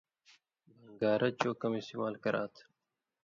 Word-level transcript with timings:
بھݩگارہ 0.79 1.29
چو 1.39 1.49
کم 1.61 1.71
استعمال 1.79 2.13
کراتھہ۔ 2.23 2.63